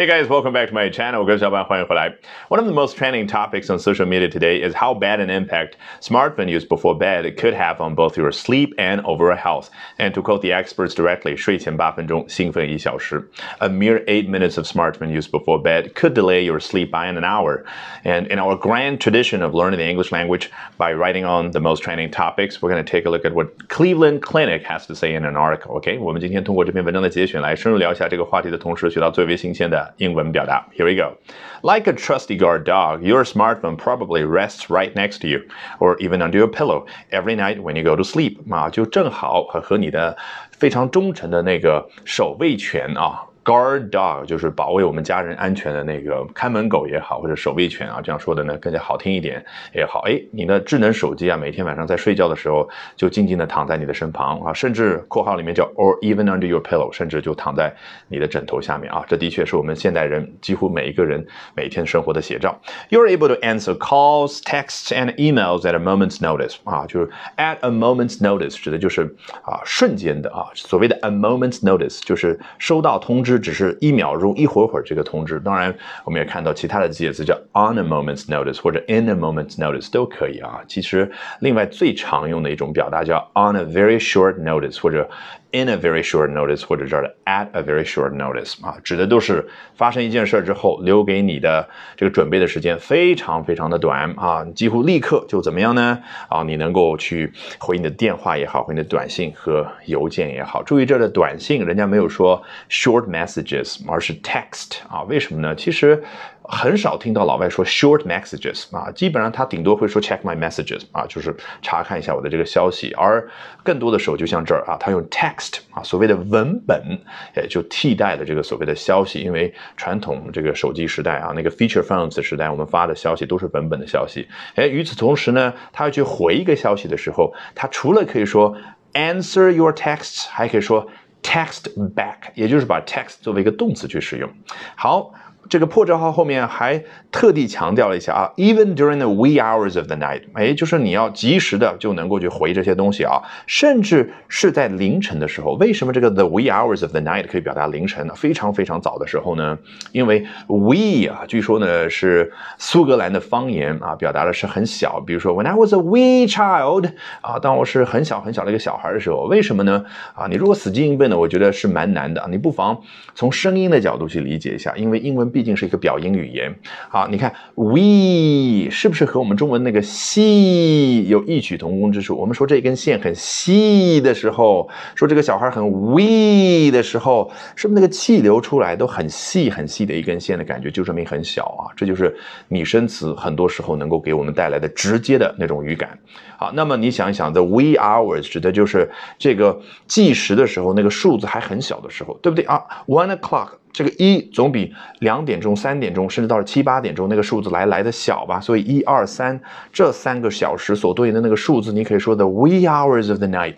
[0.00, 1.24] Hey guys, welcome back to my channel.
[1.24, 2.10] 我是小板，欢迎回来。
[2.50, 5.70] One of the most trending topics on social media today is how bad an impact
[6.02, 9.68] smartphone use before bed could have on both your sleep and overall health.
[9.96, 13.26] And to quote the experts directly, 睡前八分钟，兴奋一小时.
[13.60, 17.24] A mere eight minutes of smartphone use before bed could delay your sleep by an
[17.24, 17.64] hour.
[18.04, 21.82] And in our grand tradition of learning the English language by writing on the most
[21.82, 25.14] trending topics, we're going to take a look at what Cleveland Clinic has to say
[25.14, 25.78] in an article.
[25.78, 29.86] OK，我们今天通过这篇文章的节选来深入聊一下这个话题的同时，学到最为新鲜的。
[29.96, 30.66] 英文表达。
[30.76, 31.16] Here we go.
[31.62, 35.40] Like a trusty guard dog, your smartphone probably rests right next to you,
[35.78, 38.36] or even under your pillow every night when you go to sleep.
[38.50, 40.16] 啊，就正好和和你的
[40.52, 43.22] 非常忠诚的那个守卫犬啊。
[43.43, 50.01] Guard dog 就是保卫我们家人安全的那个看门狗也好，或者守卫犬啊，这样说的呢更加好听一点也好。
[50.01, 57.73] 哎，你的智能手机啊，每天晚上在睡觉的时候就静静的躺在你的身旁啊，甚至括号里面叫 or even under your pillow，甚至就躺在
[58.09, 59.03] 你的枕头下面啊。
[59.07, 62.55] 这的确是我们现代人几乎每一个人每天生活的写照。
[62.91, 68.19] You're able to answer calls, texts and emails at a moment's notice 啊，就是 at a moment's
[68.19, 73.30] notice 指的就是啊瞬间的啊，所谓的 a moment's notice 就是收到通知。
[73.39, 75.39] 只是一秒钟、一会儿会儿这个通知。
[75.39, 80.61] 当然，我们也看到其他的介词叫 on a moment's notice 或者 in a moment's notice 都可以啊。
[80.67, 85.09] 其实，另外最常用的一种表达叫 on a very short notice 或者。
[85.53, 95.99] In a very short notice，或者这儿的 at a very short notice 啊，指的都是发生一件事儿之后，留给你的这个准备的时间非常非常的短啊，几乎立刻就怎么样呢？
[96.29, 100.63] 啊，你能够去回你的电话也好，回你的短信和邮件也好。
[100.63, 105.53] 注意这儿的短信，人家没有说 short messages，而是 text 啊，为什么呢？
[105.53, 106.01] 其实。
[106.43, 112.91] 很少听到老外说 short messages 啊，基本上他顶多会说 check my messages 啊，就是查看一下我的这个消息。
[112.93, 113.29] 而
[113.63, 116.99] 更多的时候，就像这儿啊，他用 text 啊，所谓的文本，
[117.37, 119.19] 也就替代了这个所谓的消息。
[119.19, 124.27] 因为传统这个手机时代啊，那个 feature phones 时代，我们发的消息都是文本的消息。
[124.55, 128.57] 哎，与此同时呢，他要去回一个消息的时候，他除了可以说
[128.93, 130.87] answer your texts，还可以说
[131.21, 131.65] text
[131.95, 134.29] back，也就是把 text 作为一个动词去使用。
[134.75, 135.13] 好。
[135.51, 136.81] 这个破折号后面还
[137.11, 145.51] 特地强调了一下啊，even during the wee hours of the night，哎，就是你要及时的就能够去回这些东西啊，甚至是在凌晨的时候。
[145.55, 148.13] 为什么这个 the wee hours of the night 可以表达凌晨呢？
[148.15, 149.57] 非常非常早的时候呢？
[149.91, 155.03] 因为 wee 啊，据说呢是苏格兰的方言啊，表达的是很小。
[155.05, 156.89] 比如说 when I was a wee child
[157.19, 159.83] 啊，当我是很小很小的一个小孩的时候，为什么呢？
[160.15, 162.25] 啊，你如果死记硬背呢，我觉得是蛮难的。
[162.31, 162.81] 你不妨
[163.13, 165.40] 从声音的角度去理解一下，因为英文必。
[165.41, 166.55] 毕竟是一个表音语言，
[166.87, 172.15] 好，你看 we 是不是和我们中文那个细有异曲同工之处？
[172.15, 181.73] 我们说这根线很细的时候，说这个小孩很 we 的时候，是不是那个气流出来都很细很细的一根线的感觉，就证明很小啊？
[181.75, 182.15] 这就是
[182.47, 185.97] 拟声词很多时候能够给我们带来的直接的那种语感。
[186.37, 188.87] 好，那么你想一想，the wee hours 指的就是
[189.17, 193.53] 这个计时的时候，那个数字还很小的时候，对不对啊？One o'clock。
[193.73, 199.39] 这个一总比两点钟、三点钟，甚至到了七八点钟那个数字来来的小吧，所以一二三
[199.71, 203.57] 这三个小时所对应的那个数字，你可以说 the wee hours of the night，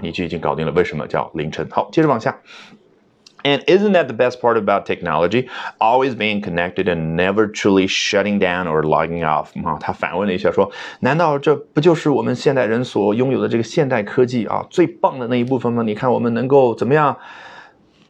[0.00, 0.72] 你就已经搞定了。
[0.72, 1.68] 为什么叫凌晨？
[1.70, 2.38] 好，接着往下。
[3.42, 5.46] And isn't that the best part about technology?
[5.78, 15.82] Always being connected and never truly shutting down or logging off 啊，他反问了一下说：“难道这不就是我们现代人所拥有的这个现代科技啊最棒的那一部分吗？
[15.84, 17.16] 你看我们能够怎么样？”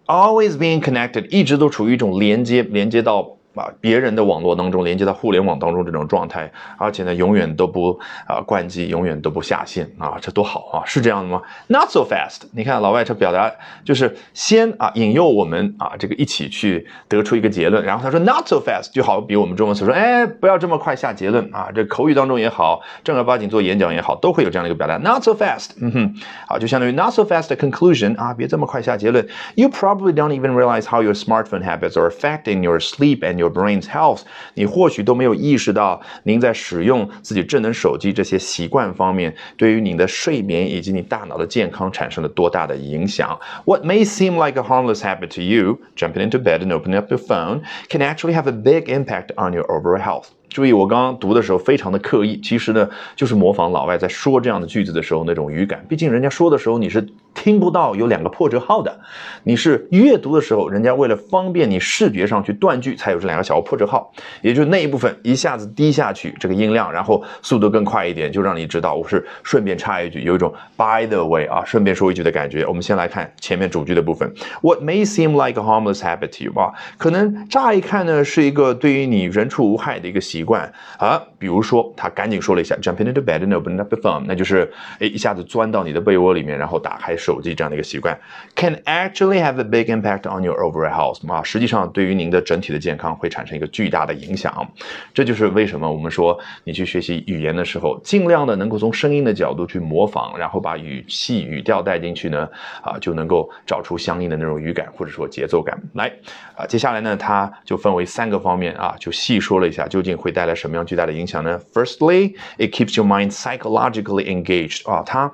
[0.06, 3.37] Always being connected，一直都处于一种连接，连接到。
[3.56, 10.83] 啊，别人的网络当中连接到互联网当中这种状态，而且呢，永远都不啊关机，永远都不下线啊，这多好啊！
[10.84, 12.43] 是这样的吗？Not so fast。
[12.53, 13.50] 你看老外这表达
[13.84, 21.71] 就是先啊引诱我们啊这个一起去得出一个结论，然后他说 Not so fast，就好比我们中文所说，哎，不要这么快下结论啊。
[21.75, 25.71] 这口语当中也好，正儿八经做演讲也好，都会有这样的一个表达，Not so fast。
[25.81, 26.15] 嗯哼，
[26.47, 29.27] 啊，就相当于 Not so fast conclusion 啊，别这么快下结论。
[29.55, 33.52] You probably don't even realize how your smartphone habits are affecting your sleep and your your
[33.52, 34.22] brain's health，
[34.55, 43.40] 你或许都没有意识到，您在使用自己智能手机这些习惯方面，对于你的睡眠以及你大脑的健康产生了多大的影响。
[43.66, 47.20] What may seem like a harmless habit to you, jumping into bed and opening up your
[47.20, 50.26] phone, can actually have a big impact on your overall health.
[50.56, 55.84] 注意，我刚刚读的时候非常的刻意，其实呢，就是模仿老外在说这样的句子的时候那种语感。
[55.86, 58.98] 毕竟人家说的时候你是听不到有两个破折号的，
[59.42, 64.10] 你是阅读的时候，人家为了方便你视觉上去断句，才有这两个小破折号，
[64.41, 72.64] 也就是那一部分一下子低下去这个音量，然后速度更快一点，就让你知道我是顺便插一句，有一种 by the way 啊，顺便说一句的感觉。
[72.64, 74.32] 我们先来看前面主句的部分
[74.62, 80.46] ，What may seem like a harmless habit to you 啊，可能乍一看呢是一个对于你人畜无害的一个习。
[80.47, 88.19] 惯啊，比如说他赶紧说了一下 jump into bed and open up the phone，那就是哎一下子钻到你的被窝里面，然后打开手机这样的一个习惯
[88.54, 94.66] ，can actually have a big impact on your overall health 啊，实际上对于您的整体的健康会产生一个巨大的影响。
[95.13, 102.49] 这就是为什么我们说你去学习语言的时候，尽量的能够从声音的角度去模仿，然后把语气语调带进去呢，
[102.83, 106.13] 啊就能够找出相应的那种语感或者说节奏感来。
[106.57, 110.16] 啊，接下来呢，它就分为三个方面啊，就细说了一下究竟。
[110.27, 115.31] 会带来什么样巨大的影响呢？Firstly, it keeps your mind psychologically engaged 啊，它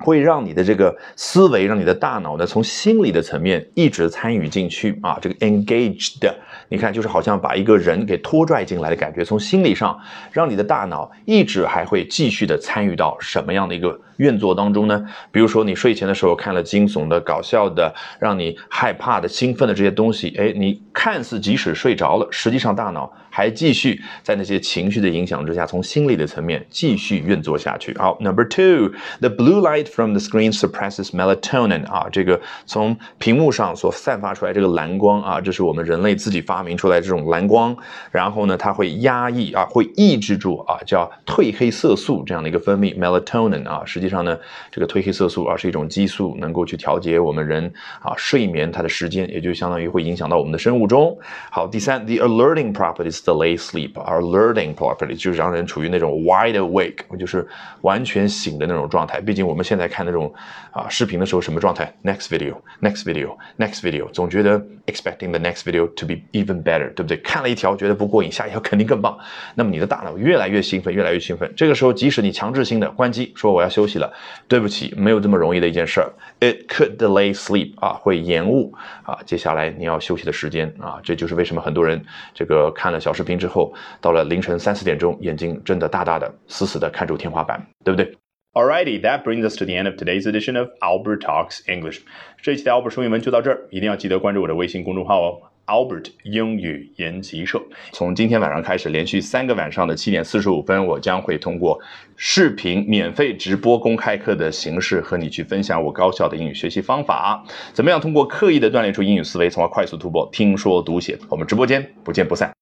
[0.00, 5.18] 会让你的这个思维，让你的大脑呢从心理的层面一直参与进去啊。
[5.22, 6.30] 这个 engaged，
[6.68, 9.98] 你看就是好像把一个人给拖拽进来的感觉，从心理上
[10.32, 15.02] 让你的大脑一直还会继续的参与到什么样的一个运作当中呢？
[15.30, 23.10] 比如说你睡前的时候看了惊悚的、搞笑的、让你害怕的、兴奋的这些东西，哎，你看似即使睡着了，实际上大脑。
[23.34, 27.92] 还继续在那些情绪的影响之下，从心理的层面继续运作下去。
[27.98, 31.84] 好，Number two，the blue light from the screen suppresses melatonin。
[31.86, 37.76] 啊，这个从屏幕上所散发出来这个蓝光啊，这是我们人类自己发明出来这种蓝光。
[38.12, 43.68] 然后呢，它会压抑啊，会抑制住啊，叫褪黑色素这样的一个分泌，melatonin。
[43.68, 44.38] 啊，实际上呢，
[44.70, 51.18] 这个褪黑色素啊是一种激素，能够去调节我们人啊睡眠它的时间，也就相当于会影响到我们的生物钟。
[51.50, 53.23] 好，第三，the alerting properties。
[53.24, 57.46] Delay sleep，而 learning properly 就是让人处于那种 wide awake，就是
[57.80, 59.20] 完全醒的那种状态。
[59.20, 60.32] 毕竟我们现在看那种
[60.72, 67.16] 啊视频的时候，什么状态？Next video，next video，next video，总觉得 expecting the next video to be even better，对不对？
[67.18, 69.18] 看了一条觉得不过瘾，下一条肯定更棒。
[69.54, 71.50] 那么你的大脑越来越兴奋，越来越兴奋。
[71.56, 74.12] 这个时候，即使你强制性的关机，说我要休息了，
[74.46, 76.12] 对不起，没有这么容易的一件事儿。
[76.40, 78.74] It could delay sleep，啊，会延误
[79.04, 81.00] 啊接下来你要休息的时间啊。
[81.02, 82.04] 这就是为什么很多人
[82.34, 83.13] 这个看了小。
[83.14, 88.12] 视频之后，到了凌晨三四点钟，眼睛睁得大大的，死死的看住天花板，对不对
[88.52, 92.00] ？Alrighty, that brings us to the end of today's edition of Albert Talks English。
[92.42, 97.60] 这一期的 Albert 说英文就到这儿，一定要记得关注我的微信公众号哦，Albert 英语研习社。
[97.90, 101.80] 从今天晚上开始，连续三个晚上的七点四十五分，我将会通过
[102.16, 111.18] 视频免费直播公开课的形式，和你去分享我高效的英语学习方法，怎么样通过刻意的锻炼出英语思维，从而快速突破听说读写。
[111.28, 112.52] 我们直播间不见不散。